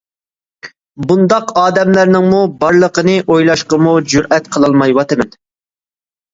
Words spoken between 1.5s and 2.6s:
ئادەملەرنىڭمۇ